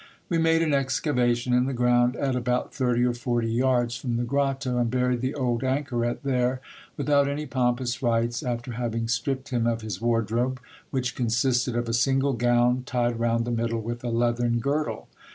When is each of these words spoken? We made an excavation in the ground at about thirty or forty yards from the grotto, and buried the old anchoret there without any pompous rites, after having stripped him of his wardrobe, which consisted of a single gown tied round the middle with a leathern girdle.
We 0.29 0.39
made 0.39 0.63
an 0.63 0.73
excavation 0.73 1.53
in 1.53 1.65
the 1.65 1.75
ground 1.75 2.15
at 2.15 2.35
about 2.35 2.73
thirty 2.73 3.03
or 3.03 3.13
forty 3.13 3.51
yards 3.51 3.95
from 3.95 4.17
the 4.17 4.23
grotto, 4.23 4.79
and 4.79 4.89
buried 4.89 5.21
the 5.21 5.35
old 5.35 5.63
anchoret 5.63 6.23
there 6.23 6.59
without 6.97 7.27
any 7.27 7.45
pompous 7.45 8.01
rites, 8.01 8.41
after 8.41 8.71
having 8.71 9.07
stripped 9.07 9.49
him 9.49 9.67
of 9.67 9.81
his 9.81 10.01
wardrobe, 10.01 10.59
which 10.89 11.13
consisted 11.13 11.75
of 11.75 11.87
a 11.87 11.93
single 11.93 12.33
gown 12.33 12.81
tied 12.87 13.19
round 13.19 13.45
the 13.45 13.51
middle 13.51 13.79
with 13.83 14.03
a 14.03 14.09
leathern 14.09 14.57
girdle. 14.57 15.07